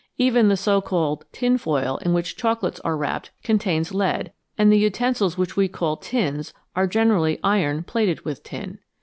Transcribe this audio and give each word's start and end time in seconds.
Even 0.17 0.47
the 0.47 0.57
so 0.57 0.81
called" 0.81 1.25
tin" 1.31 1.59
foil 1.59 1.97
in 1.99 2.11
which 2.11 2.35
chocolates 2.35 2.79
are 2.79 2.97
wrapped 2.97 3.29
contains 3.43 3.93
lead, 3.93 4.31
and 4.57 4.71
the 4.73 4.79
utensils 4.79 5.37
which 5.37 5.55
we 5.55 5.67
call" 5.67 5.95
tins" 6.11 6.55
are 6.75 6.87
generally 6.87 7.39
iron 7.43 7.83
plated 7.83 8.25
with 8.25 8.41
tin. 8.41 8.79